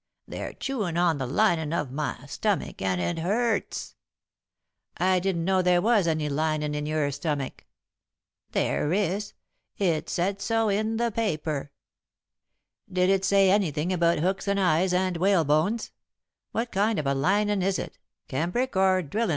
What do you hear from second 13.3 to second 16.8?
anything about hooks and eyes and whalebones? What